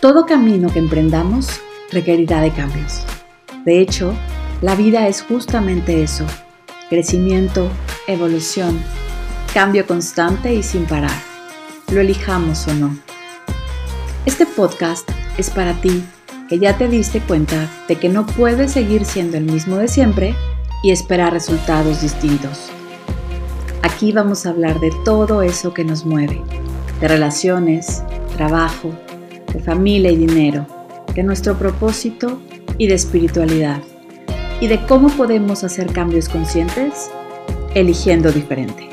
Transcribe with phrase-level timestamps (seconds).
[0.00, 3.02] Todo camino que emprendamos requerirá de cambios.
[3.64, 4.14] De hecho,
[4.62, 6.24] la vida es justamente eso,
[6.88, 7.68] crecimiento,
[8.06, 8.80] evolución,
[9.52, 11.10] cambio constante y sin parar,
[11.90, 12.96] lo elijamos o no.
[14.24, 16.04] Este podcast es para ti
[16.48, 20.36] que ya te diste cuenta de que no puedes seguir siendo el mismo de siempre
[20.84, 22.70] y esperar resultados distintos.
[23.82, 26.40] Aquí vamos a hablar de todo eso que nos mueve,
[27.00, 28.04] de relaciones,
[28.36, 28.92] trabajo,
[29.52, 30.66] de familia y dinero,
[31.14, 32.40] de nuestro propósito
[32.76, 33.80] y de espiritualidad,
[34.60, 37.10] y de cómo podemos hacer cambios conscientes
[37.74, 38.88] eligiendo diferente.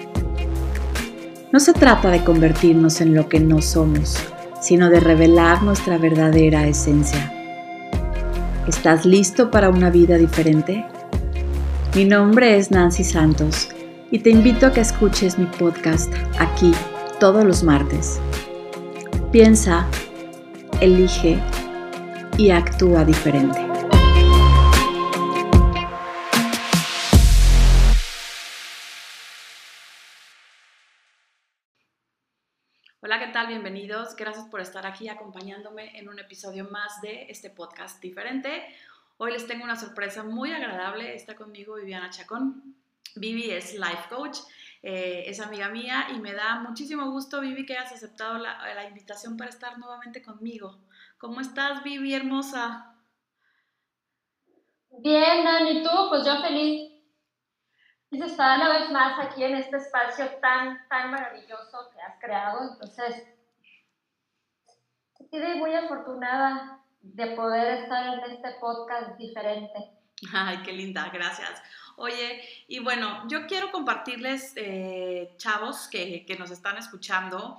[1.52, 4.18] No se trata de convertirnos en lo que no somos,
[4.62, 7.32] sino de revelar nuestra verdadera esencia.
[8.68, 10.86] ¿Estás listo para una vida diferente?
[11.96, 13.70] Mi nombre es Nancy Santos
[14.12, 16.72] y te invito a que escuches mi podcast aquí
[17.20, 18.20] todos los martes.
[19.32, 19.88] Piensa
[20.82, 21.40] elige
[22.38, 23.60] y actúa diferente.
[33.02, 33.48] Hola, ¿qué tal?
[33.48, 34.16] Bienvenidos.
[34.16, 38.66] Gracias por estar aquí acompañándome en un episodio más de este podcast diferente.
[39.18, 41.16] Hoy les tengo una sorpresa muy agradable.
[41.16, 42.76] Está conmigo Viviana Chacón.
[43.16, 44.40] Vivi es life coach
[44.88, 49.36] eh, es amiga mía y me da muchísimo gusto, Vivi, que hayas aceptado la, invitación
[49.36, 50.78] para estar nuevamente conmigo.
[51.18, 52.94] ¿Cómo estás, Vivi, hermosa?
[55.00, 55.90] Bien, Dani, ¿tú?
[56.10, 56.92] Pues yo feliz
[58.12, 62.74] de estar una vez más aquí en este espacio tan, tan maravilloso que has creado.
[62.74, 63.24] Entonces,
[65.20, 69.96] estoy muy afortunada de poder estar en este podcast diferente.
[70.32, 71.64] Ay, qué linda, gracias.
[71.98, 77.58] Oye, y bueno, yo quiero compartirles, eh, chavos que, nos están escuchando.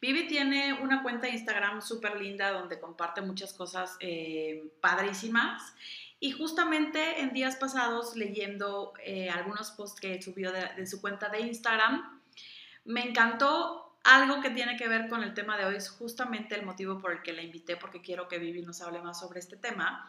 [0.00, 5.74] Vivi tiene una cuenta de Instagram súper linda donde comparte muchas cosas eh, padrísimas.
[6.20, 11.28] Y justamente en días pasados, leyendo eh, algunos posts que subió de, de su cuenta
[11.28, 12.22] de Instagram,
[12.84, 15.76] me encantó algo que tiene que ver con el tema de hoy.
[15.76, 19.00] Es justamente el motivo por el que la invité, porque quiero que Vivi nos hable
[19.00, 20.08] más sobre este tema.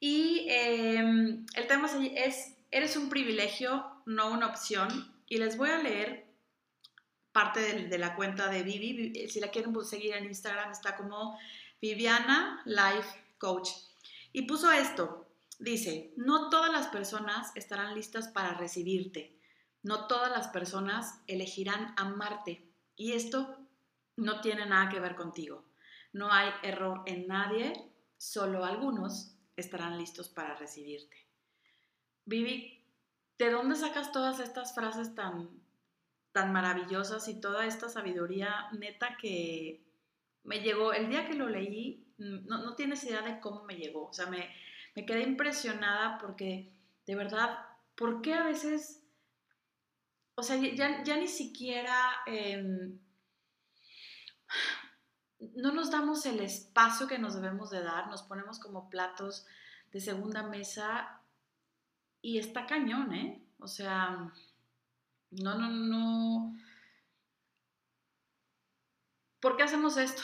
[0.00, 5.14] Y em, el tema es, eres un privilegio, no una opción.
[5.26, 6.26] Y les voy a leer
[7.32, 9.28] parte de, la cuenta de Vivi.
[9.28, 11.38] Si la quieren seguir en Instagram, está como
[11.80, 13.08] Viviana Life
[13.38, 13.70] Coach.
[14.32, 15.26] Y puso esto.
[15.58, 19.38] Dice, no todas las personas estarán listas para recibirte.
[19.82, 22.68] No todas las personas elegirán amarte.
[22.96, 23.56] Y esto
[24.16, 25.64] no tiene nada que ver contigo.
[26.12, 27.72] No hay error en nadie,
[28.16, 31.27] solo algunos estarán listos para recibirte.
[32.28, 32.84] Vivi,
[33.38, 35.48] ¿de dónde sacas todas estas frases tan,
[36.32, 39.82] tan maravillosas y toda esta sabiduría neta que
[40.44, 40.92] me llegó?
[40.92, 44.08] El día que lo leí, no, no tienes idea de cómo me llegó.
[44.08, 44.54] O sea, me,
[45.06, 46.70] quedé impresionada porque,
[47.06, 47.60] de verdad,
[47.94, 49.02] ¿por qué a veces...
[50.34, 51.96] O sea, ya, ni siquiera...
[52.26, 52.98] Em,
[55.54, 59.46] no nos damos el espacio que nos debemos de dar, nos ponemos como platos
[59.92, 61.17] de segunda mesa
[62.22, 63.42] y está cañón, ¿eh?
[63.60, 64.30] O sea,
[65.30, 66.56] no, no, no.
[69.40, 70.22] ¿Por qué hacemos esto?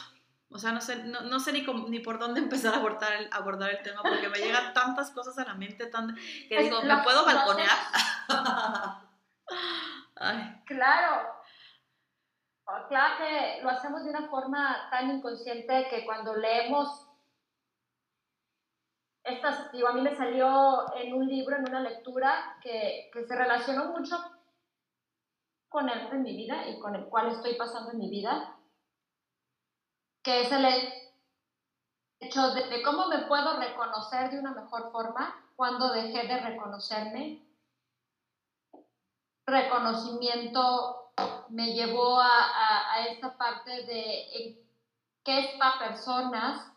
[0.51, 3.71] O sea, no sé, no, sé ni, ni, por dónde empezar a abordar el, abordar
[3.71, 6.15] el tema porque me llegan tantas cosas a la mente tan,
[6.49, 7.77] que digo, ¿me puedo balconear?
[10.65, 11.35] Claro,
[12.89, 17.04] claro que lo hacemos de una forma tan inconsciente que cuando leemos,
[19.25, 23.35] estas, digo, a mí me salió en un libro, en una lectura, que, que se
[23.35, 24.17] relacionó mucho
[25.69, 28.57] con el en mi vida y con el cual estoy pasando en mi vida,
[30.23, 30.65] que es el
[32.21, 37.43] hecho de, de cómo me puedo reconocer de una mejor forma cuando dejé de reconocerme.
[39.47, 41.05] Reconocimiento
[41.51, 44.65] me llevó a, esta parte de
[45.25, 46.73] qué es para personas.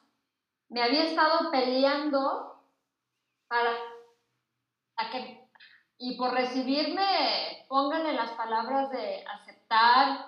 [0.70, 2.62] Me había estado peleando
[3.48, 3.72] para
[5.12, 5.48] que,
[5.98, 10.26] y por recibirme, pónganle las palabras de aceptar,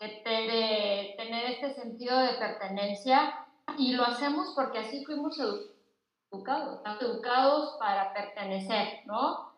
[0.00, 3.46] de tener este sentido de pertenencia,
[3.76, 9.52] y lo hacemos porque así fuimos educados, educados para pertenecer, ¿no?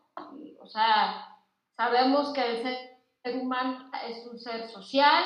[0.61, 1.37] O sea,
[1.77, 5.25] sabemos que el ser humano es un ser social,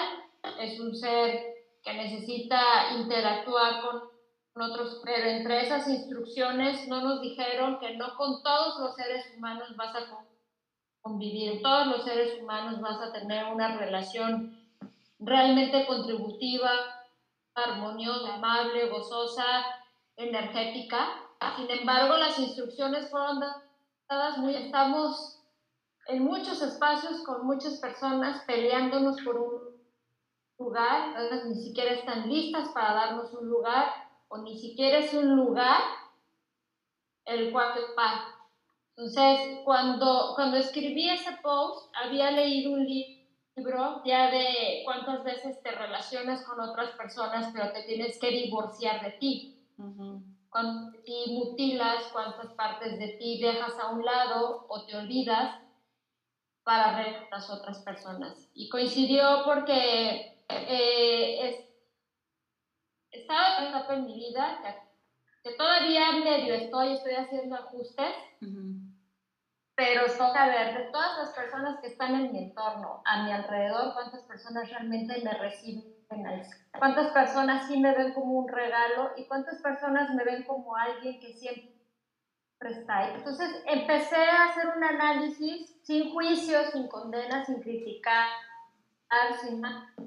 [0.60, 1.53] es un ser
[1.84, 4.14] que necesita interactuar con,
[4.56, 9.74] otros, pero entre esas instrucciones no nos dijeron que no con todos los seres humanos
[9.76, 10.24] vas a
[11.02, 14.64] convivir, todos los seres humanos vas a tener una relación
[15.18, 16.70] realmente contributiva
[17.54, 19.44] armoniosa, amable, gozosa,
[20.16, 21.08] energética.
[21.56, 23.40] Sin embargo, las instrucciones fueron
[24.08, 25.42] dadas muy, estamos
[26.06, 29.63] en muchos espacios con muchas personas peleándonos por un
[30.58, 33.86] lugar, veces ni siquiera están listas para darnos un lugar
[34.28, 35.80] o ni siquiera es un lugar
[37.24, 38.20] el cual par.
[38.96, 45.72] Entonces, cuando, cuando escribí ese post, había leído un libro ya de cuántas veces te
[45.72, 49.58] relacionas con otras personas, pero te tienes que divorciar de ti.
[50.48, 55.60] Cuando te mutilas, cuántas partes de ti dejas a un lado o te olvidas
[56.62, 58.48] para ver las otras personas.
[58.54, 61.64] Y coincidió porque eh, es,
[63.10, 64.60] estaba una etapa en mi vida
[65.42, 68.14] que, todavía medio estoy, estoy haciendo ajustes,
[69.76, 73.92] pero toca ver de todas las personas que están en mi entorno, a mi alrededor,
[73.92, 75.94] cuántas personas realmente me reciben
[76.78, 81.18] cuántas personas sí me ven como un regalo y cuántas personas me ven como alguien
[81.20, 81.70] que siempre
[82.62, 83.12] está ahí.
[83.14, 88.28] Entonces empecé a hacer un análisis sin juicio, sin condena, sin criticar,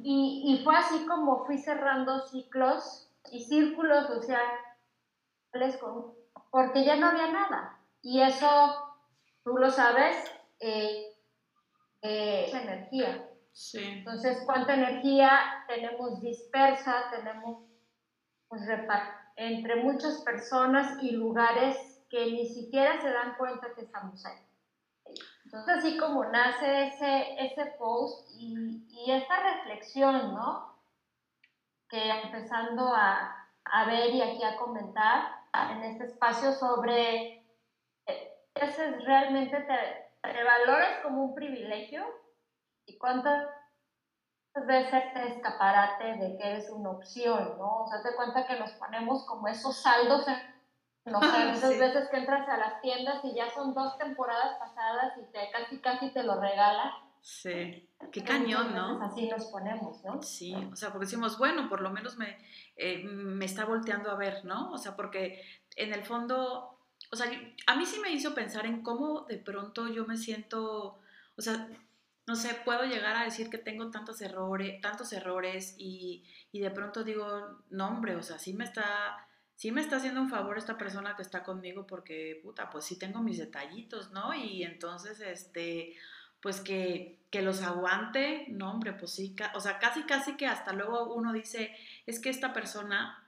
[0.04, 4.48] y, y fue así como fui cerrando ciclos y círculos sociales
[5.80, 6.14] con,
[6.52, 7.80] porque ya no había nada.
[8.02, 8.48] Y eso,
[9.44, 10.16] tú lo sabes,
[10.60, 11.14] eh,
[12.02, 13.30] eh, es energía.
[13.52, 13.80] Sí.
[13.84, 17.10] Entonces, ¿cuánta energía tenemos dispersa?
[17.10, 17.66] Tenemos
[18.48, 18.62] pues,
[19.36, 21.78] entre muchas personas y lugares
[22.10, 24.47] que ni siquiera se dan cuenta que estamos ahí.
[25.48, 30.78] Entonces, así como nace ese, ese post y, y esta reflexión, ¿no?
[31.88, 35.32] Que empezando a, a, ver y aquí a comentar
[35.72, 37.46] en este espacio sobre
[38.56, 42.06] ese eh, realmente te, te como un privilegio
[42.86, 43.48] y cuántas
[44.66, 47.84] veces te escaparate de que eres una opción, ¿no?
[47.84, 50.57] O sea, te cuenta que nos ponemos como esos saldos en
[51.08, 55.14] no sé, muchas veces que entras a las tiendas y ya son dos temporadas pasadas
[55.18, 56.94] y te casi casi te lo regala.
[57.22, 59.02] Sí, qué cañón, ¿no?
[59.02, 60.22] Así nos ponemos, ¿no?
[60.22, 62.38] Sí, o sea, porque decimos, bueno, por lo menos me,
[62.76, 64.72] eh, me está volteando a ver, ¿no?
[64.72, 65.44] O sea, porque
[65.76, 66.80] en el fondo,
[67.12, 67.28] o sea,
[67.68, 71.00] a mí sí me hizo pensar en cómo de pronto yo me siento,
[71.36, 71.68] o sea,
[72.28, 76.72] no sé, puedo llegar a decir que tengo tantos errores, tantos errores y, y de
[76.72, 79.27] pronto digo, no, hombre, o sea, sí me está
[79.58, 82.98] sí me está haciendo un favor esta persona que está conmigo porque, puta, pues sí
[82.98, 84.34] tengo mis detallitos, ¿no?
[84.34, 85.96] Y entonces, este,
[86.42, 90.74] pues que, que los aguante, no, hombre, pues sí, o sea, casi, casi que hasta
[90.74, 91.76] luego uno dice,
[92.06, 93.28] es que esta persona,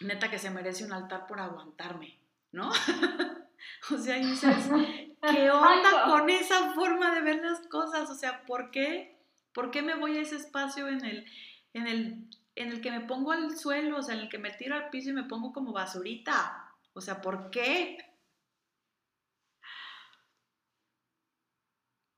[0.00, 2.18] neta que se merece un altar por aguantarme,
[2.50, 2.70] ¿no?
[3.94, 4.56] o sea, dices,
[5.30, 8.10] ¿qué onda con esa forma de ver las cosas?
[8.10, 9.16] O sea, ¿por qué?
[9.52, 11.26] ¿Por qué me voy a ese espacio en el,
[11.74, 14.50] en el en el que me pongo al suelo, o sea, en el que me
[14.50, 16.74] tiro al piso y me pongo como basurita.
[16.92, 17.98] O sea, ¿por qué?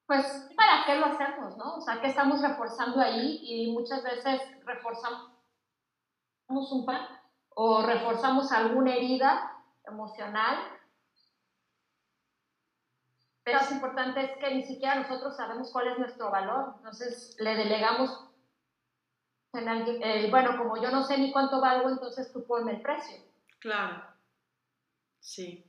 [0.07, 1.77] Pues, ¿para qué lo hacemos, no?
[1.77, 3.41] O sea, ¿qué estamos reforzando ahí?
[3.43, 5.33] Y muchas veces reforzamos
[6.49, 7.07] un pan
[7.51, 10.59] o reforzamos alguna herida emocional.
[13.45, 16.75] Pero lo importante es que ni siquiera nosotros sabemos cuál es nuestro valor.
[16.77, 18.32] Entonces, le delegamos
[19.55, 23.19] eh, bueno, como yo no sé ni cuánto valgo, entonces tú ponme el precio.
[23.59, 24.03] Claro,
[25.21, 25.65] sí.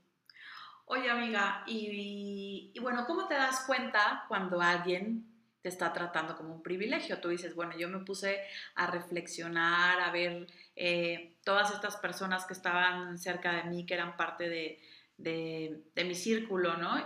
[0.85, 5.25] Oye, amiga, y, bueno, ¿cómo te das cuenta cuando alguien
[5.61, 7.19] te está tratando como un privilegio?
[7.19, 8.41] Tú dices, bueno, yo me puse
[8.75, 14.17] a reflexionar, a ver eh, todas estas personas que estaban cerca de mí, que eran
[14.17, 14.81] parte de,
[15.17, 17.01] de mi círculo, ¿no?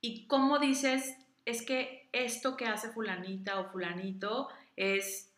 [0.00, 5.35] Y cómo dices, es que esto que hace fulanita o fulanito es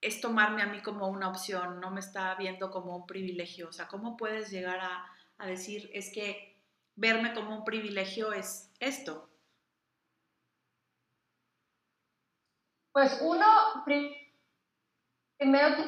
[0.00, 3.68] es tomarme a mí como una opción, no me está viendo como un privilegio.
[3.68, 6.58] O sea, ¿cómo puedes llegar a, decir, es que
[6.96, 9.28] verme como un privilegio es esto?
[12.92, 13.46] Pues uno,
[13.84, 14.16] primero,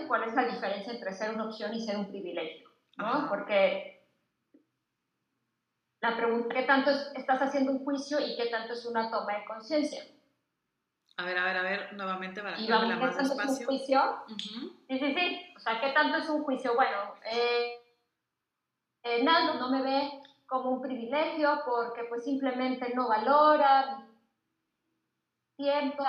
[0.09, 2.71] ¿cuál es la diferencia entre ser una opción y ser un privilegio?
[2.97, 3.29] ¿no?
[3.29, 4.07] Porque
[6.01, 9.45] la pregunta, ¿qué tanto estás haciendo un juicio y qué tanto es una toma de
[9.45, 10.05] conciencia?
[11.17, 13.53] A ver, a ver, a ver, nuevamente para que la más despacio.
[13.53, 14.25] Es un juicio?
[14.89, 15.55] Sí, sí, sí.
[15.57, 16.75] O sea, ¿qué tanto es un juicio?
[16.75, 17.83] Bueno, eh,
[19.03, 20.11] eh, Naldo no me ve
[20.47, 24.07] como un privilegio porque pues simplemente no valora
[25.57, 26.05] tiempo.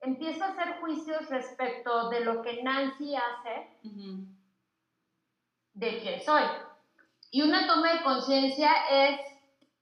[0.00, 3.78] Empiezo a hacer juicios respecto de lo que Nancy hace,
[5.72, 6.42] de quién soy.
[7.30, 9.20] Y una toma de conciencia es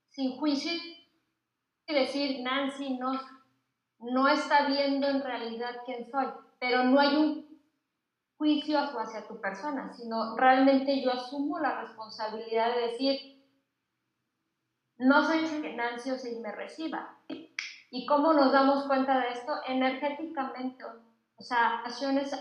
[0.09, 0.73] sin juicio
[1.87, 3.13] y decir, Nancy no
[4.03, 6.27] no está viendo en realidad quién soy,
[6.59, 7.61] pero no hay un
[8.37, 13.45] juicio hacia tu persona, sino realmente yo asumo la responsabilidad de decir,
[14.99, 17.17] no soy que Nancy o si me reciba.
[17.91, 19.53] ¿Y cómo nos damos cuenta de esto?
[19.67, 20.85] Energéticamente.
[21.37, 21.83] O sea,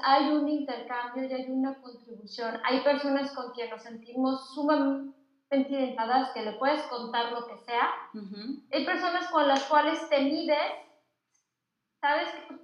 [0.03, 2.59] hay un intercambio y hay una contribución.
[2.63, 5.17] Hay personas con quien nos sentimos sumamente
[5.51, 7.89] identificadas, que le puedes contar lo que sea.
[8.71, 10.57] Hay personas con las cuales te mides,
[12.01, 12.55] sabes que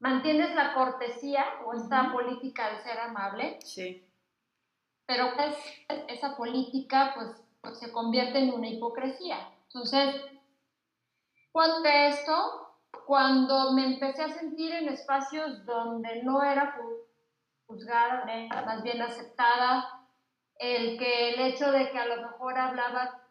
[0.00, 3.58] mantienes la cortesía o esta política de ser amable.
[3.62, 4.04] Sí.
[5.06, 5.56] Pero pues,
[6.08, 7.28] esa política pues,
[7.62, 9.38] pues, se convierte en una hipocresía.
[9.64, 10.22] Entonces,
[11.52, 16.76] cuando esto, cuando me empecé a sentir en espacios donde no era
[17.66, 18.26] juzgada,
[18.66, 20.06] más bien aceptada,
[20.58, 23.27] el que el hecho de que a lo mejor hablaba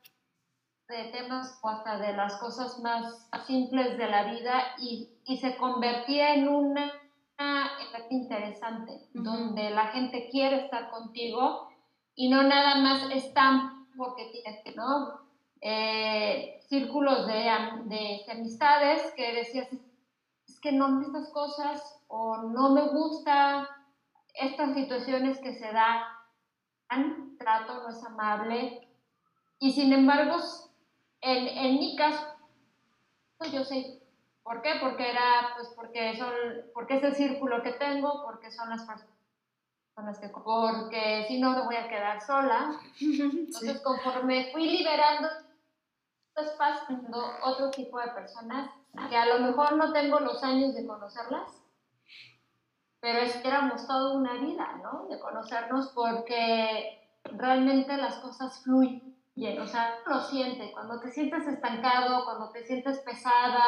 [0.88, 5.58] de temas o hasta de las cosas más simples de la vida y, y se
[5.58, 6.92] convertía en una
[7.40, 11.70] efecto interesante, donde la gente quiere estar contigo
[12.16, 15.20] y no nada más están porque tienes que, ¿no?
[15.62, 17.50] Eh, círculos de,
[17.86, 19.68] de, amistades que decías,
[20.48, 23.68] es que no me estas cosas o no me gusta
[24.36, 28.88] estas situaciones que se dan, trato no es amable
[29.60, 30.38] y sin embargo
[31.22, 32.26] en, en mi caso,
[33.52, 34.02] yo sé
[34.44, 36.32] por qué, porque era, pues porque son,
[36.74, 41.66] porque es el círculo que tengo, porque son las personas que, porque si no me
[41.66, 42.80] voy a quedar sola.
[43.02, 45.28] Entonces, conforme fui liberando
[46.36, 47.00] espacio,
[47.44, 48.70] otro tipo de personas
[49.10, 51.62] que a lo mejor no tengo los años de conocerlas,
[53.00, 55.08] pero es que éramos toda una vida, ¿no?
[55.08, 62.26] De conocernos porque realmente las cosas fluyen o sea, lo siente, cuando te sientes estancado,
[62.26, 63.64] cuando te sientes pesada,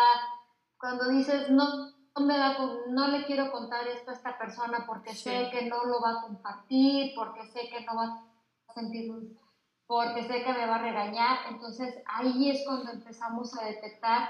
[0.79, 2.57] cuando dices, no, no, me da,
[2.87, 6.21] no le quiero contar esto a esta persona porque sé que no lo va a
[6.23, 8.23] compartir, porque sé que no va
[8.67, 9.11] a sentir,
[9.85, 14.29] porque sé que me va a regañar, entonces ahí es cuando empezamos a detectar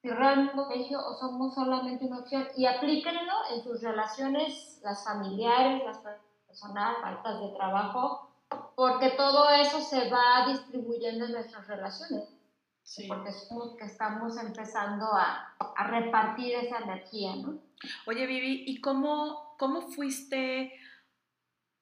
[0.00, 5.98] si realmente o somos solamente una opción y aplíquenlo en sus relaciones, las familiares, las
[6.46, 8.25] personales, faltas de trabajo,
[8.76, 12.28] porque todo eso se va distribuyendo en nuestras relaciones.
[12.84, 13.08] Sí.
[13.08, 17.58] Porque somos que estamos empezando a, a, repartir esa energía, ¿no?
[18.06, 20.72] Oye, Vivi, ¿y cómo, cómo fuiste,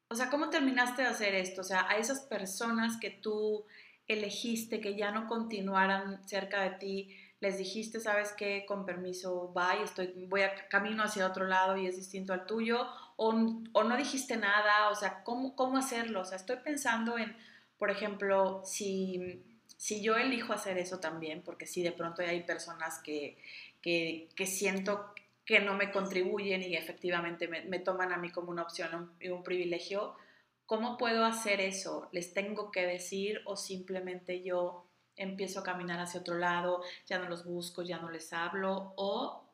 [0.09, 1.61] o sea, cómo terminaste de hacer esto?
[1.61, 3.67] O sea, a esas personas que tú
[4.07, 9.83] elegiste que ya no continuaran cerca de ti, les dijiste, sabes qué, con permiso, bye,
[9.83, 14.37] estoy, voy a camino hacia otro lado y es distinto al tuyo, o, no dijiste
[14.37, 16.21] nada, o sea, ¿cómo, ¿cómo hacerlo?
[16.21, 17.37] O sea, estoy pensando en,
[17.79, 19.43] por ejemplo, si,
[19.77, 23.39] si yo elijo hacer eso también, porque si de pronto hay personas que,
[23.83, 25.13] que, siento
[25.45, 29.43] que no me contribuyen y efectivamente me, toman a mí como una opción y un,
[29.43, 30.17] privilegio,
[30.65, 32.09] ¿cómo puedo hacer eso?
[32.13, 37.29] ¿Les tengo que decir o simplemente yo empiezo a caminar hacia otro lado, ya no
[37.29, 39.45] los busco, ya no les hablo, o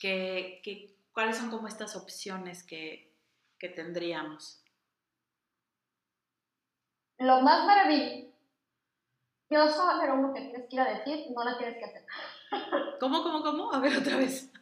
[0.00, 3.16] que, cuáles son como estas opciones que,
[3.58, 4.62] que tendríamos.
[7.18, 8.32] Lo más maravilloso,
[9.48, 12.04] pero uno que tienes que ir a decir, no la tienes que hacer.
[13.00, 13.72] ¿Cómo, cómo, cómo?
[13.72, 14.52] A ver otra vez.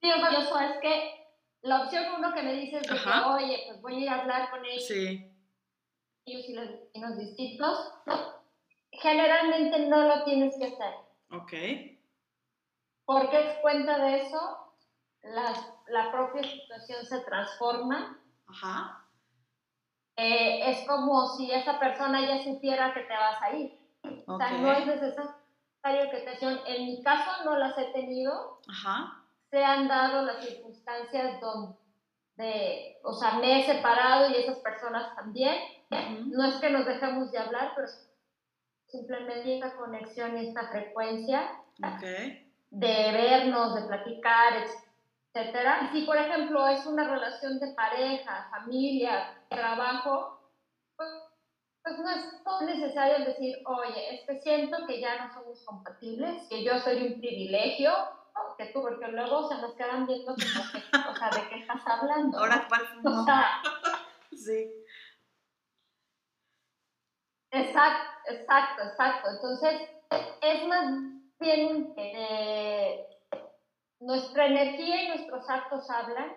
[0.00, 1.26] sí, lo maravilloso es que
[1.62, 4.50] la opción uno que me dices de que, oye, pues voy a ir a hablar
[4.50, 4.86] con ellos.
[4.86, 5.30] Sí.
[6.24, 7.92] Ellos y los vecinos distintos,
[8.92, 10.94] generalmente no lo tienes que hacer.
[11.30, 11.52] Ok.
[13.04, 14.67] Porque es cuenta de eso,
[15.32, 18.18] la propia situación se transforma.
[18.46, 19.04] Ajá.
[20.20, 23.78] Eh, es como si esa persona ya supiera que te vas a ir.
[24.26, 28.58] O sea, no es necesario que te En mi caso no las he tenido.
[28.68, 29.22] Ajá.
[29.48, 35.56] Se han dado las circunstancias donde, o sea, me he separado y esas personas también.
[36.26, 37.86] No es que nos dejemos de hablar, pero
[38.88, 41.48] simplemente esta conexión y esta frecuencia
[42.70, 44.64] de vernos, de platicar,
[45.38, 45.80] etcétera.
[45.82, 50.40] Y si, por ejemplo, es una relación de pareja, familia, trabajo,
[50.96, 51.08] pues,
[51.82, 56.64] pues no es necesario decir, oye, es que siento que ya no somos compatibles, que
[56.64, 57.92] yo soy un privilegio,
[58.56, 62.38] que tú, porque luego se nos quedan viendo como o sea, ¿de qué estás hablando?
[62.38, 62.82] Ahora, ¿cuál?
[63.04, 63.62] O sea,
[64.32, 64.70] sí.
[67.50, 69.28] Exacto, exacto, exacto.
[69.30, 69.88] Entonces,
[70.42, 70.90] es más
[71.40, 73.17] bien eh,
[74.00, 76.32] nuestra energía y nuestros actos hablan.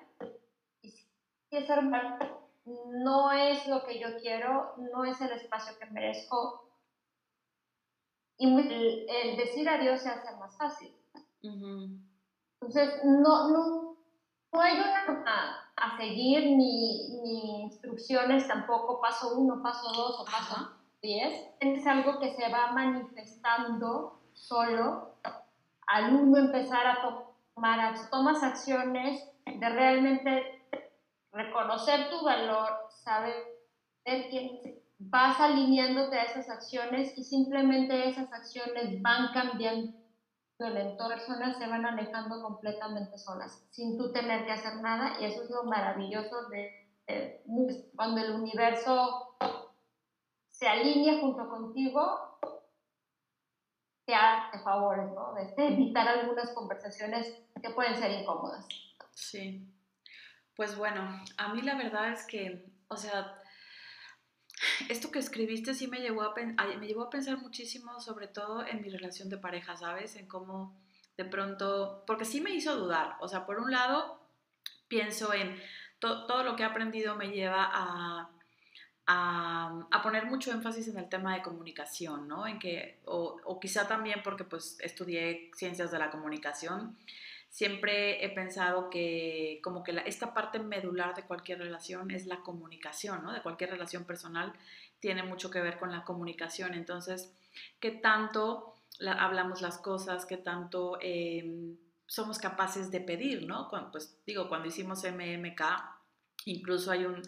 [0.82, 1.08] Y si
[1.52, 1.70] es
[2.66, 6.70] no es lo que yo quiero, no es el espacio que merezco.
[8.38, 10.96] Y el, decir adiós se hace más fácil.
[11.42, 15.06] Entonces, no, no hay una
[15.76, 21.50] a seguir ni, ni, instrucciones tampoco, paso uno, paso dos o paso diez.
[21.60, 25.16] Es algo que se va manifestando solo
[25.88, 27.31] al uno empezar a tomar,
[28.10, 30.68] tomas acciones de realmente
[31.32, 33.34] reconocer tu valor, saber
[34.04, 39.94] quién vas alineándote a esas acciones y simplemente esas acciones van cambiando
[40.60, 45.26] el entorno, personas se van alejando completamente solas, sin tú tener que hacer nada, y
[45.26, 47.44] eso es lo maravilloso de,
[47.96, 49.36] cuando el universo
[50.52, 52.38] se alinea junto contigo,
[54.52, 55.34] te favores, ¿no?
[55.34, 58.66] De evitar algunas conversaciones que pueden ser incómodas.
[59.14, 59.68] Sí.
[60.56, 63.42] Pues bueno, a mí la verdad es que, o sea,
[64.90, 68.82] esto que escribiste sí me llevó, a, me llevó a pensar muchísimo, sobre todo en
[68.82, 70.16] mi relación de pareja, ¿sabes?
[70.16, 70.80] En cómo
[71.18, 74.20] de pronto, porque sí me hizo dudar, o sea, por un lado,
[74.88, 75.62] pienso en
[76.00, 78.30] todo lo que he aprendido me lleva a,
[79.08, 82.48] a, a, poner mucho énfasis en el tema de comunicación, ¿no?
[82.48, 86.98] En que, o, o quizá también porque pues estudié ciencias de la comunicación,
[87.50, 93.24] siempre he pensado que como que esta parte medular de cualquier relación es la comunicación,
[93.24, 93.34] ¿no?
[93.34, 94.54] De cualquier relación personal
[95.00, 96.74] tiene mucho que ver con la comunicación.
[96.74, 97.34] Entonces,
[97.80, 100.26] ¿qué tanto hablamos las cosas?
[100.26, 103.70] ¿Qué tanto em, somos capaces de pedir, ¿no?
[103.92, 105.62] pues digo, cuando hicimos MMK,
[106.46, 107.22] incluso hay un...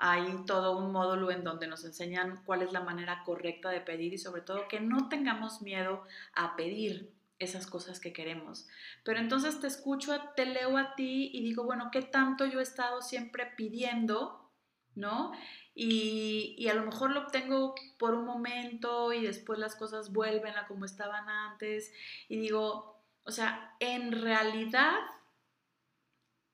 [0.00, 4.12] Hay todo un módulo en donde nos enseñan cuál es la manera correcta de pedir
[4.14, 8.66] y sobre todo que no tengamos miedo a pedir, esas cosas que queremos.
[9.04, 12.62] Pero entonces te escucho, te leo a ti y digo, bueno, ¿qué tanto yo he
[12.62, 14.50] estado siempre pidiendo?
[14.94, 15.32] ¿No?
[15.74, 20.56] Y, y, a lo mejor lo obtengo por un momento y después las cosas vuelven
[20.56, 21.92] a como estaban antes.
[22.28, 24.96] Y digo, o sea, en realidad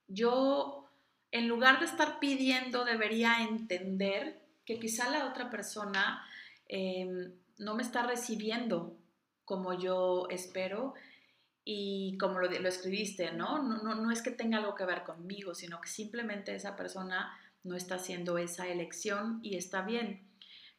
[0.09, 0.84] yo,
[1.35, 6.25] en lugar de estar pidiendo, debería entender que quizá la otra persona
[6.69, 8.97] em, no me está recibiendo
[9.45, 10.95] como yo espero
[11.65, 13.61] y como lo, lo escribiste, ¿no?
[13.65, 13.97] No, ¿no?
[13.97, 17.97] no es que tenga algo que ver conmigo, sino que simplemente esa persona no está
[17.97, 20.31] haciendo esa elección y está bien.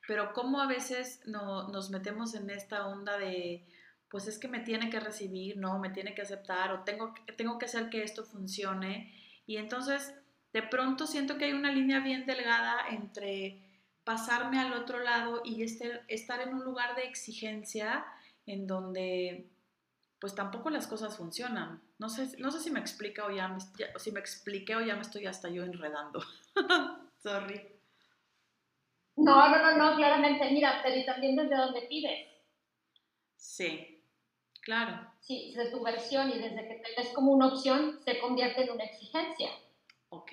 [0.08, 3.68] Pero como a veces no, nos metemos en esta onda de,
[4.10, 7.60] pues es que me tiene que recibir, no, me tiene que aceptar o tengo, tengo
[7.60, 9.14] que hacer que esto funcione.
[9.46, 10.16] Y entonces
[10.56, 13.60] de pronto siento que hay una línea bien delgada entre
[14.06, 18.06] pasarme al otro lado y este, estar en un lugar de exigencia
[18.46, 19.50] en donde
[20.18, 21.82] pues tampoco las cosas funcionan.
[22.00, 23.58] No sé, no sé si me explica o ya, me,
[24.00, 26.24] si me expliqué o ya me estoy hasta yo enredando.
[27.22, 27.62] Sorry.
[29.18, 30.52] No, no, no, no, claramente.
[30.52, 32.30] Mira, pero y también desde dónde pides.
[33.36, 34.02] Sí,
[34.62, 35.06] claro.
[35.20, 38.72] Sí, desde tu versión y desde que te ves como una opción, se convierte en
[38.72, 39.50] una exigencia.
[40.16, 40.32] Ok.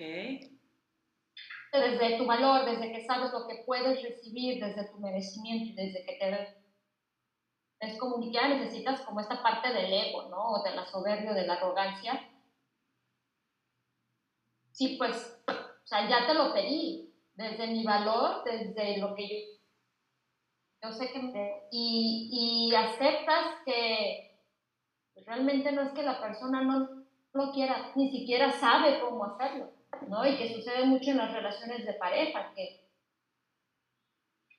[1.73, 6.13] Desde tu valor, desde que sabes lo que puedes recibir, desde tu merecimiento, desde que
[6.19, 6.63] te
[7.79, 10.51] es comunicar, necesitas como esta parte del ego, ¿no?
[10.51, 12.29] O de la soberbia, de la arrogancia.
[14.71, 19.57] Sí, pues, o sea, ya te lo pedí, desde mi valor, desde lo que yo,
[20.83, 21.67] yo sé que.
[21.71, 24.39] Y, y aceptas que
[25.25, 26.92] realmente no es que la persona no
[27.33, 29.71] lo quiera, ni siquiera sabe cómo hacerlo,
[30.07, 30.25] ¿no?
[30.25, 32.87] Y que sucede mucho en las relaciones de pareja, que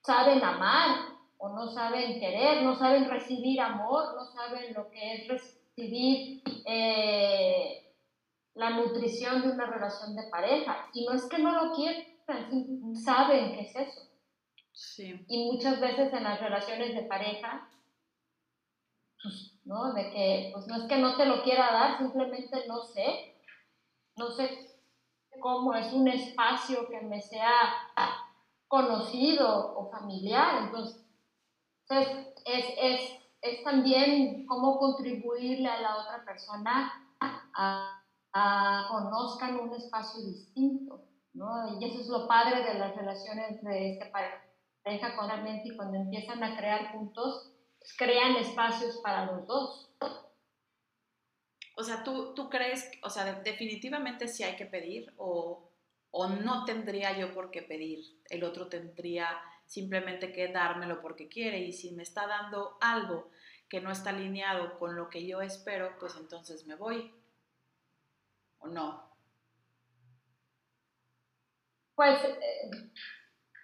[0.02, 5.28] saben amar, o no saben querer, no saben recibir amor, no saben lo que es
[5.28, 7.92] recibir eh,
[8.54, 10.88] la nutrición de una relación de pareja.
[10.94, 12.04] Y no es que no lo quieran,
[12.94, 14.08] saben qué es eso.
[14.72, 15.24] Sí.
[15.28, 17.68] Y muchas veces en las relaciones de pareja,
[19.22, 19.92] pues, ¿no?
[19.92, 23.34] De que, pues no es que no te lo quiera dar, simplemente no sé,
[24.16, 24.50] no sé
[25.40, 27.72] cómo es un espacio que me sea
[28.68, 31.00] conocido o familiar, entonces
[32.44, 38.00] es, es, es también cómo contribuirle a la otra persona a,
[38.32, 41.02] a conozcan un espacio distinto,
[41.34, 41.78] ¿no?
[41.78, 44.10] Y eso es lo padre de las relaciones de este
[44.84, 47.53] pareja con la mente y cuando empiezan a crear juntos, pues,
[47.96, 49.90] crean espacios para los dos.
[51.76, 55.70] O sea, ¿tú, tú crees, o sea, definitivamente sí hay que pedir o,
[56.10, 59.28] o no tendría yo por qué pedir, el otro tendría
[59.66, 63.30] simplemente que dármelo porque quiere y si me está dando algo
[63.68, 67.12] que no está alineado con lo que yo espero, pues entonces me voy.
[68.58, 69.10] ¿O no?
[71.96, 72.70] Pues eh,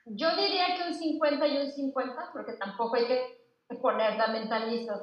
[0.06, 3.39] yo diría que un 50 y un 50, porque tampoco hay que
[3.76, 4.16] poner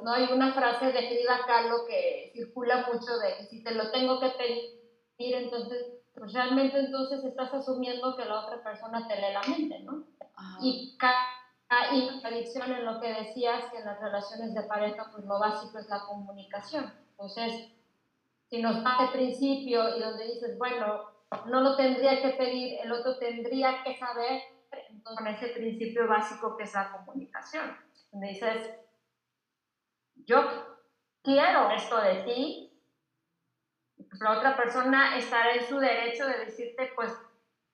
[0.02, 0.12] ¿no?
[0.12, 4.20] Hay una frase de Frida Kahlo que circula mucho de que si te lo tengo
[4.20, 9.42] que pedir, entonces, pues realmente entonces estás asumiendo que la otra persona te lee la
[9.42, 10.04] mente, ¿no?
[10.60, 10.96] Y
[11.68, 15.78] hay contradicción en lo que decías, que en las relaciones de pareja, pues lo básico
[15.78, 16.92] es la comunicación.
[17.10, 17.72] Entonces,
[18.48, 21.10] si nos va de principio y donde dices, bueno,
[21.46, 24.42] no lo tendría que pedir, el otro tendría que saber,
[24.88, 27.87] entonces con ese principio básico que es la comunicación.
[28.10, 28.70] Donde dices,
[30.14, 30.78] yo
[31.22, 32.72] quiero esto de ti,
[34.08, 37.12] pues la otra persona estará en su derecho de decirte, pues,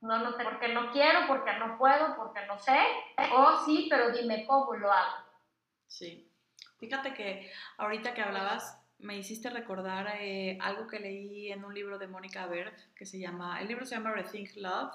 [0.00, 2.78] no, no, porque no quiero, porque no puedo, porque no sé,
[3.32, 5.24] o sí, pero dime cómo lo hago.
[5.86, 6.30] Sí.
[6.78, 11.98] Fíjate que ahorita que hablabas, me hiciste recordar eh, algo que leí en un libro
[11.98, 14.94] de Mónica Berg, que se llama, el libro se llama Rethink Love,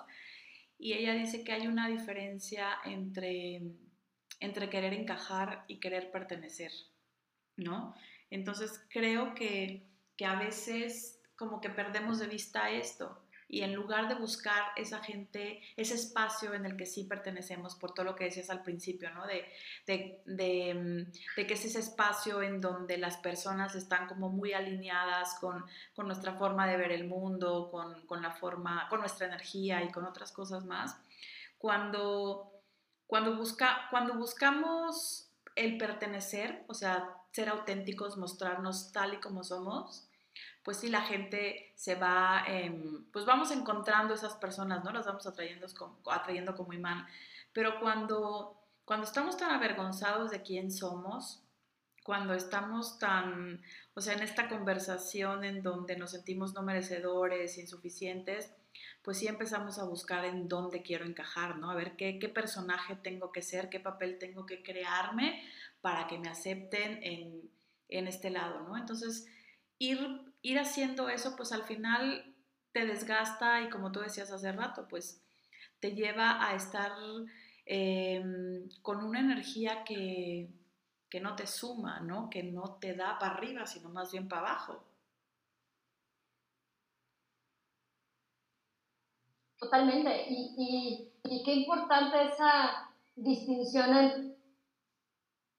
[0.78, 3.62] y ella dice que hay una diferencia entre,
[4.39, 6.71] entre querer encajar y querer pertenecer,
[7.58, 7.95] ¿no?
[8.30, 13.21] Entonces creo que, que a veces como que perdemos de vista esto
[13.52, 17.95] y en lugar de buscar esa gente, ese espacio en el que sí pertenecemos, por
[17.95, 19.25] todo lo que decías al principio, ¿no?
[19.25, 19.43] De,
[19.88, 25.34] de, de, mm, que es ese espacio en donde las personas están como muy alineadas
[25.39, 29.84] con, con nuestra forma de ver el mundo, con, con, la forma, con nuestra energía
[29.84, 30.95] y con otras cosas más.
[31.58, 32.58] Cuando,
[33.09, 40.07] cuando, busca, cuando buscamos el pertenecer, o sea, ser auténticos, mostrarnos tal y como somos,
[40.63, 44.91] pues sí la gente se va, em, pues vamos encontrando esas personas, ¿no?
[44.91, 45.65] Las vamos atrayendo,
[46.11, 47.07] atrayendo como imán.
[47.51, 51.41] Pero cuando, cuando estamos tan avergonzados de quién somos,
[52.03, 53.63] cuando estamos tan,
[53.95, 58.53] o sea, en esta conversación en donde nos sentimos no merecedores, insuficientes,
[59.01, 61.71] pues sí empezamos a buscar en dónde quiero encajar, ¿no?
[61.71, 65.43] A ver qué, personaje tengo que ser, qué papel tengo que crearme
[65.82, 67.49] para que me acepten en,
[67.88, 68.77] en este lado, ¿no?
[68.77, 69.27] Entonces,
[69.77, 69.99] ir,
[70.41, 72.36] ir haciendo eso, pues al final
[72.71, 75.21] te desgasta y como tú decías hace rato, pues
[75.79, 76.91] te lleva a estar
[77.65, 80.49] em, con una energía que,
[81.10, 82.29] que no te suma, ¿no?
[82.29, 84.88] Que no te da para arriba, sino más bien para abajo.
[89.59, 90.25] Totalmente.
[90.29, 93.95] Y, y, qué importante esa distinción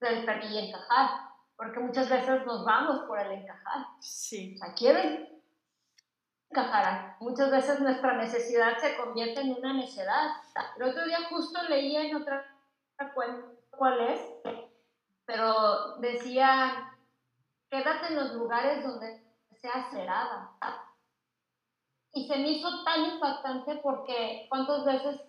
[0.00, 3.86] entre el y encajar porque muchas veces nos vamos por el encajar.
[4.00, 4.54] Sí.
[4.54, 5.28] O sea, quieren
[6.48, 7.16] encajar.
[7.20, 10.30] Muchas veces nuestra necesidad se convierte en una necedad.
[10.78, 12.46] El otro día justo leía en otra
[13.12, 14.20] cuenta cuál es,
[15.26, 16.96] pero decía,
[17.68, 19.22] quédate en los lugares donde
[19.60, 20.52] sea cerrada.
[22.12, 25.20] Y se me hizo tan impactante porque cuántas veces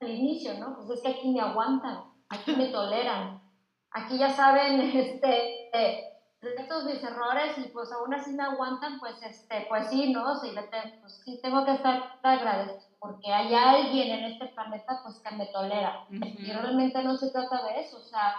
[0.00, 0.76] al inicio, ¿no?
[0.76, 3.40] Pues es que aquí me aguantan, aquí me toleran,
[3.90, 9.66] aquí ya saben, este, estos mis errores y pues aún así me aguantan, pues, este,
[9.68, 10.34] pues sí, ¿no?
[10.40, 10.50] Sí,
[11.00, 15.46] pues sí tengo que estar agradecido porque hay alguien en este planeta pues que me
[15.46, 16.06] tolera.
[16.10, 18.36] Y realmente no se trata de eso, o sea,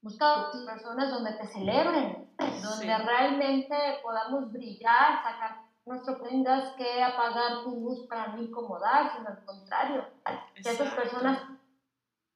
[0.00, 7.74] busca personas donde te celebren, donde realmente podamos brillar, sacar nuestro prendas que apagar tu
[7.74, 10.04] luz para no incomodar, sino al contrario,
[10.54, 11.42] que esas personas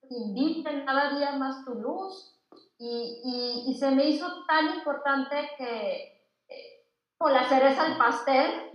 [0.09, 2.39] inviten cada día más tu luz.
[2.79, 6.87] Y, y, se me hizo tan importante que, eh,
[7.17, 8.73] con la cereza al pastel,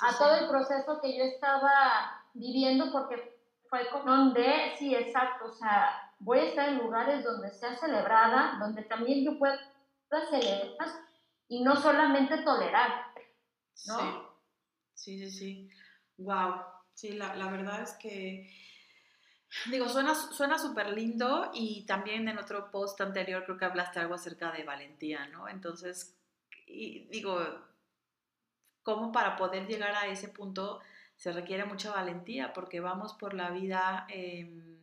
[0.00, 3.36] a todo el proceso que yo estaba viviendo, porque
[3.68, 8.56] fue como donde, sí, exacto, o sea, voy a estar en lugares donde sea celebrada,
[8.60, 9.58] donde también yo pueda
[10.30, 10.88] celebrar
[11.48, 13.13] y no solamente tolerar,
[13.86, 14.30] ¿no?
[14.94, 15.70] Sí, sí, sí.
[16.18, 16.62] Wow.
[16.94, 18.50] Sí, la, la verdad es que
[19.70, 24.50] Digo, suena súper lindo y también en otro post anterior creo que hablaste algo acerca
[24.52, 25.48] de valentía, ¿no?
[25.48, 26.16] Entonces,
[26.66, 27.40] y digo,
[28.82, 30.80] ¿cómo para poder llegar a ese punto
[31.16, 32.52] se requiere mucha valentía?
[32.52, 34.78] Porque vamos por la vida, em,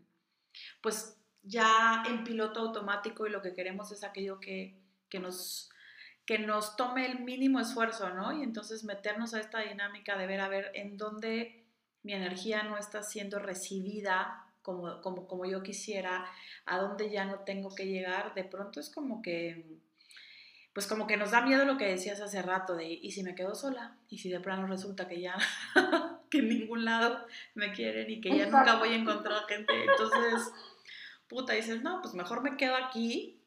[0.81, 5.69] pues ya en piloto automático y lo que queremos es aquello que, que, nos,
[6.31, 8.31] que nos tome el mínimo esfuerzo, ¿no?
[8.31, 11.65] Y entonces meternos a esta dinámica de ver a ver en dónde
[12.03, 16.23] mi energía no está siendo recibida como, como, como yo quisiera,
[16.65, 19.77] a dónde ya no tengo que llegar, de pronto es como que,
[20.71, 23.35] pues como que nos da miedo lo que decías hace rato de, ¿y si me
[23.35, 23.97] quedo sola?
[24.07, 25.35] ¿Y si de plano resulta que ya,
[26.29, 29.73] que en ningún lado me quieren y que ya nunca voy a encontrar gente?
[29.83, 30.49] Entonces,
[31.27, 33.37] puta, dices, no, pues mejor me quedo aquí,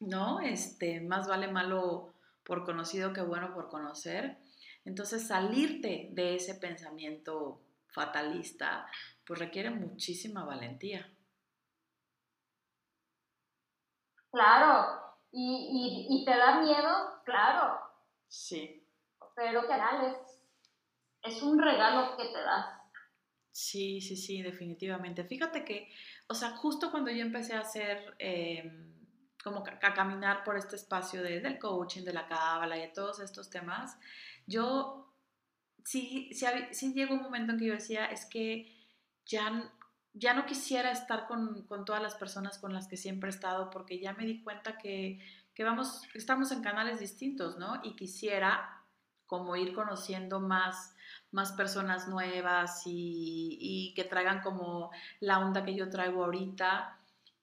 [0.00, 0.40] ¿no?
[0.40, 2.09] Este, más vale malo
[2.50, 4.36] por conocido que bueno por conocer.
[4.84, 8.88] Entonces, salirte de ese pensamiento fatalista,
[9.24, 11.08] pues requiere muchísima valentía.
[14.32, 17.78] Claro, y, y, te da miedo, claro.
[18.26, 18.84] Sí.
[19.36, 19.74] pero que
[20.08, 20.42] es,
[21.22, 22.66] es un regalo que te das.
[23.52, 25.22] Sí, sí, sí, definitivamente.
[25.22, 25.88] Fíjate que,
[26.28, 28.89] o sea, justo cuando yo empecé a hacer, em,
[29.42, 33.20] como a caminar por este espacio de, del coaching, de la cábala y de todos
[33.20, 33.96] estos temas,
[34.46, 35.10] yo
[35.84, 38.76] sí, sí, sí llegó un momento en que yo decía, es que
[39.26, 39.72] ya,
[40.12, 43.70] ya no quisiera estar con, con, todas las personas con las que siempre he estado,
[43.70, 45.20] porque ya me di cuenta que,
[45.54, 47.80] que vamos, estamos en canales distintos, ¿no?
[47.82, 48.82] Y quisiera
[49.26, 50.96] como ir conociendo más,
[51.30, 56.99] más personas nuevas y, y que traigan como la onda que yo traigo ahorita.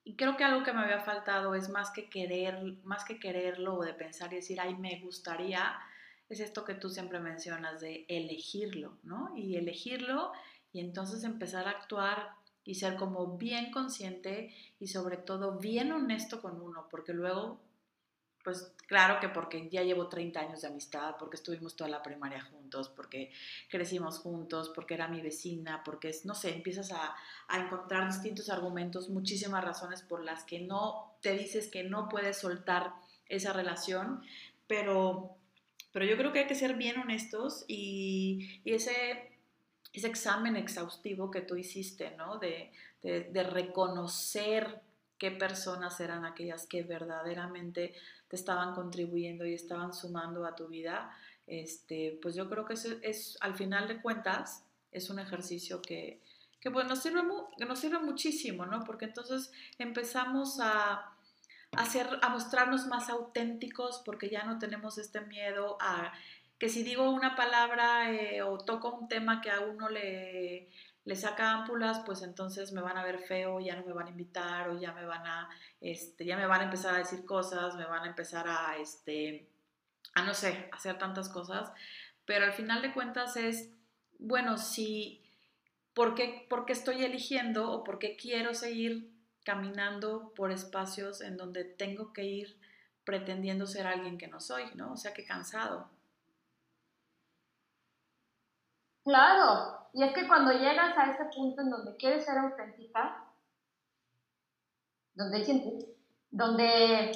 [0.08, 3.74] Y creo que algo que me había faltado es más que querer, más que quererlo
[3.74, 5.78] o de pensar y decir, ay, me gustaría,
[6.30, 9.36] es esto que tú siempre mencionas de elegirlo, ¿no?
[9.36, 10.32] Y elegirlo
[10.72, 12.30] y entonces empezar a actuar
[12.64, 17.60] y ser como bien consciente y sobre todo bien honesto con uno, porque luego,
[18.48, 22.40] pues claro que porque ya llevo 30 años de amistad, porque estuvimos toda la primaria
[22.40, 23.30] juntos, porque
[23.68, 27.14] crecimos juntos, porque era mi vecina, porque, no sé, empiezas a,
[27.48, 32.38] a encontrar distintos argumentos, muchísimas razones por las que no te dices que no puedes
[32.38, 32.94] soltar
[33.28, 34.22] esa relación,
[34.66, 35.34] pero
[35.92, 39.32] pero yo creo que hay que ser bien honestos y, ese,
[39.92, 42.38] ese examen exhaustivo que tú hiciste, ¿no?
[42.38, 44.80] De, de, reconocer
[45.18, 47.94] qué personas eran aquellas que verdaderamente
[48.28, 51.10] te estaban contribuyendo y estaban sumando a tu vida,
[51.46, 56.20] este, pues yo creo que es, es al final de cuentas, es un ejercicio que,
[56.60, 58.84] que pues nos sirve, nos sirve muchísimo, ¿no?
[58.84, 61.14] Porque entonces empezamos a,
[61.72, 66.12] hacer, a mostrarnos más auténticos porque ya no tenemos este miedo a
[66.58, 70.68] que si digo una palabra eh, o toco un tema que a uno le,
[71.08, 74.10] le saca ámpulas, pues entonces me van a ver feo, ya no me van a
[74.10, 75.48] invitar o ya me van a,
[75.80, 79.48] este, ya me van a empezar a decir cosas, me van a empezar a, este,
[80.12, 81.72] a no sé, hacer tantas cosas.
[82.26, 83.70] Pero al final de cuentas es,
[84.18, 85.22] bueno, si,
[85.94, 89.10] ¿por qué, por qué estoy eligiendo o por qué quiero seguir
[89.46, 92.58] caminando por espacios en donde tengo que ir
[93.04, 94.92] pretendiendo ser alguien que no soy, ¿no?
[94.92, 95.88] O sea, que cansado.
[99.08, 103.24] Claro, y es que cuando llegas a ese punto en donde quieres ser auténtica,
[105.14, 105.96] donde,
[106.30, 107.12] donde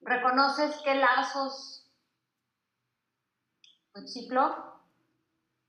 [0.00, 1.86] reconoces qué lazos,
[4.06, 4.80] ciclo,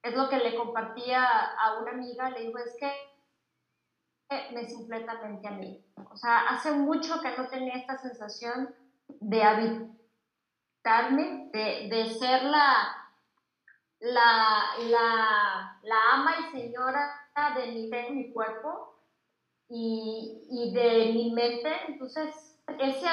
[0.04, 2.94] es lo que le compartía a una amiga, le digo, es que
[4.54, 5.86] me es completamente a mí.
[6.12, 8.74] O sea, hace mucho que no tenía esta sensación
[9.10, 13.05] de habitarme, de, de ser la,
[14.06, 17.12] la, la, la, ama y señora
[17.56, 18.96] de mi, de mi cuerpo
[19.68, 21.72] y, y, de mi mente.
[21.88, 23.08] Entonces, ese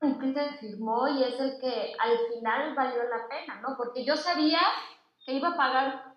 [0.00, 3.76] que firmó y es el que al final valió la pena, ¿no?
[3.76, 4.60] Porque yo sabía
[5.24, 6.14] que iba a pagar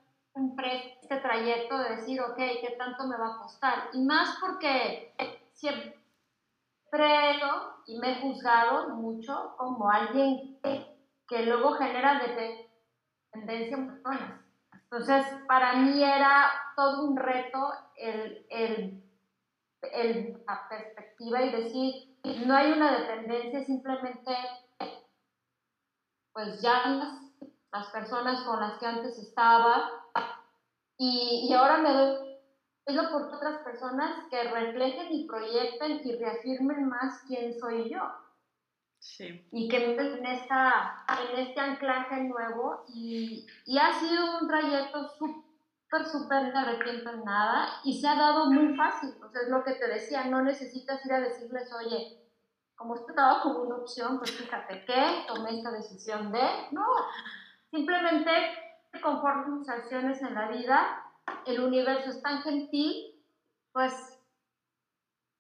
[1.02, 3.90] este trayecto de decir, ok, ¿qué tanto me va a costar?
[3.94, 5.14] Y más porque
[5.54, 6.00] siempre
[7.86, 10.58] y me he juzgado mucho como alguien
[11.28, 12.69] que, luego genera dependencia
[13.34, 14.42] en personas.
[14.74, 19.04] Entonces, para mí era todo un reto el, el,
[19.92, 24.36] el, la perspectiva y decir, no hay una dependencia, simplemente,
[26.34, 27.20] pues ya las,
[27.72, 29.92] las personas con las que antes estaba,
[30.98, 32.30] y, y ahora me doy
[33.12, 38.00] por otras personas que reflejen y proyecten y reafirmen más quién soy yo.
[39.00, 39.48] Sí.
[39.52, 46.54] Y que en, en este anclaje nuevo y, y ha sido un trayecto súper, súper,
[46.54, 49.16] no en nada y se ha dado muy fácil.
[49.24, 52.20] O sea, es lo que te decía, no necesitas ir a decirles, oye,
[52.76, 56.86] como esto estaba como una opción, pues fíjate que tomé esta decisión de, no,
[57.72, 58.32] simplemente
[59.02, 61.04] conforme tus acciones en la vida,
[61.46, 63.22] el universo es tan gentil,
[63.72, 64.09] pues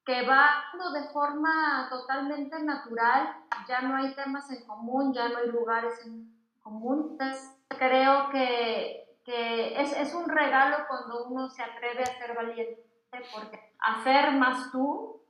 [0.09, 3.35] que va de forma totalmente natural,
[3.67, 7.09] ya no hay temas en común, ya no hay lugares en común.
[7.11, 12.83] Entonces, creo que, que es, es, un regalo cuando uno se atreve a ser valiente,
[13.31, 15.21] porque hacer más tú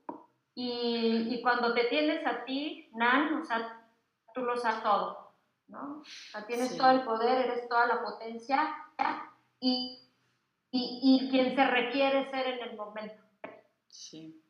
[0.56, 3.86] y, y cuando te tienes a ti, Nan, o sea,
[4.34, 5.34] tú lo sabes todo.
[5.68, 6.00] ¿no?
[6.00, 8.78] O sea, tienes todo el poder, eres toda la potencia
[9.60, 10.08] y,
[10.72, 13.22] y, y, quien se requiere ser en el momento.
[13.90, 14.42] Sí.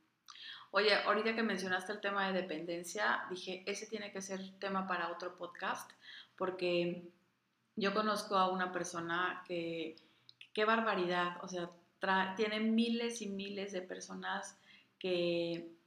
[0.71, 5.11] Oye, ahorita que mencionaste el tema de dependencia, dije, ese tiene que ser tema para
[5.11, 5.91] otro podcast,
[6.37, 7.03] porque
[7.75, 9.95] yo conozco a una persona que,
[10.53, 11.71] qué barbaridad, o sea,
[12.35, 14.57] tiene miles y miles de personas
[14.99, 15.79] que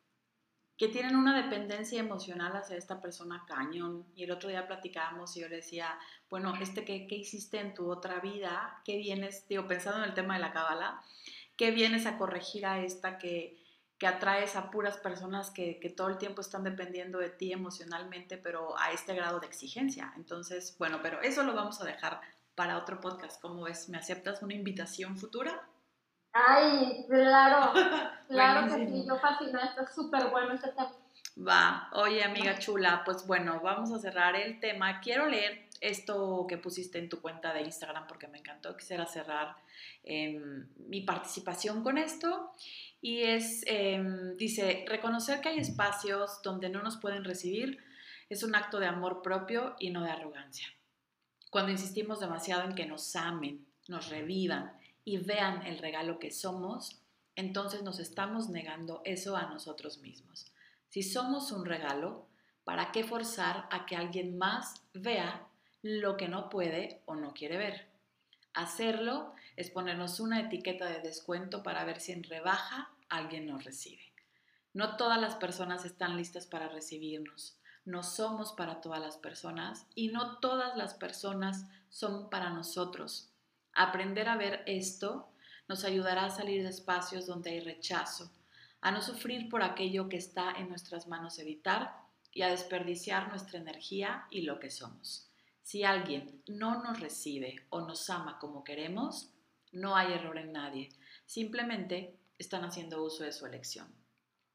[0.82, 4.04] que tienen una dependencia emocional hacia esta persona cañón.
[4.16, 5.96] Y el otro día platicábamos y yo le decía,
[6.28, 8.80] bueno, este, ¿qué, qué hiciste en tu otra vida?
[8.84, 11.00] ¿Qué vienes, digo, pensando en el tema de la cábala,
[11.56, 13.61] qué vienes a corregir a esta que,
[14.02, 18.36] que atraes a puras personas que, que, todo el tiempo están dependiendo de ti emocionalmente,
[18.36, 20.12] pero a este grado de exigencia?
[20.16, 22.20] Entonces, bueno, pero eso lo vamos a dejar
[22.56, 23.40] para otro podcast.
[23.40, 23.88] ¿Cómo ves?
[23.88, 25.52] ¿Me aceptas una invitación futura?
[26.32, 27.72] Ay, claro,
[28.28, 30.90] claro que sí, yo fascinada, está súper bueno este tema.
[31.38, 34.98] Va, oye amiga chula, pues bueno, vamos a cerrar el tema.
[34.98, 38.76] Quiero leer esto que pusiste en tu cuenta de Instagram porque me encantó.
[38.76, 39.56] Quisiera cerrar
[40.04, 42.52] em, mi participación con esto.
[43.00, 47.78] Y es, em, dice, reconocer que hay espacios donde no nos pueden recibir
[48.30, 50.68] es un acto de amor propio y no de arrogancia.
[51.50, 54.72] Cuando insistimos demasiado en que nos amen, nos revivan,
[55.04, 57.02] y vean el regalo que somos,
[57.34, 60.52] entonces nos estamos negando eso a nosotros mismos.
[60.88, 62.28] Si somos un regalo,
[62.64, 65.48] ¿para qué forzar a que alguien más vea
[65.82, 67.88] lo que no puede o no quiere ver?
[68.54, 74.12] Hacerlo es ponernos una etiqueta de descuento para ver si en rebaja alguien nos recibe.
[74.74, 77.58] No todas las personas están listas para recibirnos.
[77.84, 83.30] No somos para todas las personas y no todas las personas son para nosotros.
[83.74, 85.28] Aprender a ver esto
[85.68, 88.30] nos ayudará a salir de espacios donde hay rechazo,
[88.80, 91.96] a no sufrir por aquello que está en nuestras manos evitar
[92.32, 95.31] y a desperdiciar nuestra energía y lo que somos.
[95.62, 99.32] Si alguien no nos recibe o nos ama como queremos,
[99.70, 100.90] no hay error en nadie,
[101.24, 103.94] simplemente están haciendo uso de su elección.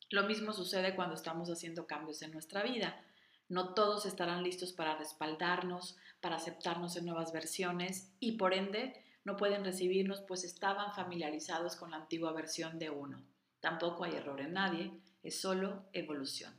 [0.10, 3.04] Lo mismo sucede cuando estamos haciendo cambios en nuestra vida.
[3.50, 9.36] No todos estarán listos para respaldarnos, para aceptarnos en nuevas versiones y por ende no
[9.36, 13.22] pueden recibirnos pues estaban familiarizados con la antigua versión de uno.
[13.60, 14.93] Tampoco hay error en nadie,
[15.24, 16.57] es solo evolución.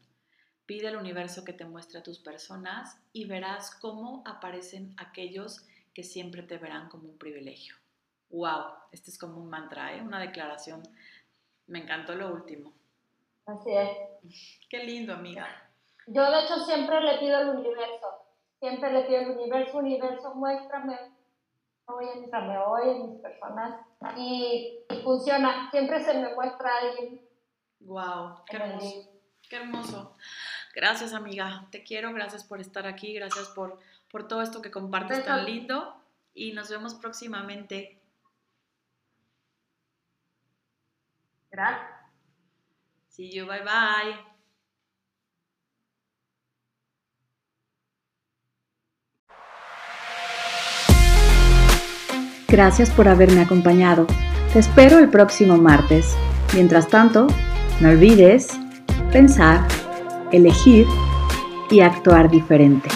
[0.69, 6.03] Pide al universo que te muestre a tus personas y verás cómo aparecen aquellos que
[6.03, 7.75] siempre te verán como un privilegio.
[8.29, 8.67] ¡Wow!
[8.93, 10.03] Este es como un mantra, ¿eh?
[10.03, 10.83] una declaración.
[11.69, 12.75] Me encantó lo último.
[13.47, 13.89] Así es.
[14.69, 15.49] Qué lindo, amiga.
[16.07, 18.27] Yo de hecho siempre le pido al universo,
[18.61, 20.99] siempre le pido al universo, universo, muéstrame
[21.87, 23.87] hoy mis hoy en mis personas
[24.19, 25.71] y, funciona.
[25.71, 27.27] Siempre se me muestra alguien.
[27.81, 29.19] Wow, qué hermoso.
[29.49, 30.17] Qué hermoso.
[30.79, 31.67] Gracias, amiga.
[31.73, 32.13] Te quiero.
[32.13, 33.13] Gracias por estar aquí.
[33.13, 35.97] Gracias por, por todo esto que compartes tan lindo.
[36.35, 38.01] Y nos vemos próximamente.
[41.51, 41.91] Gracias.
[43.09, 43.45] See you.
[43.45, 44.21] Bye bye.
[52.47, 54.07] Gracias por haberme acompañado.
[54.53, 56.17] Te espero el próximo martes.
[56.55, 57.27] Mientras tanto,
[57.81, 58.57] no olvides
[59.11, 59.67] pensar,
[60.33, 60.87] elegir
[61.71, 62.89] y actuar diferente.